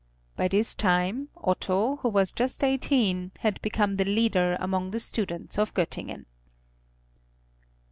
By 0.35 0.47
this 0.47 0.73
time 0.73 1.29
Otto, 1.37 1.97
who 1.97 2.09
was 2.09 2.33
just 2.33 2.63
eighteen, 2.63 3.31
had 3.41 3.61
become 3.61 3.97
the 3.97 4.03
leader 4.03 4.57
among 4.59 4.89
the 4.89 4.99
students 4.99 5.59
of 5.59 5.75
Göttingen. 5.75 6.25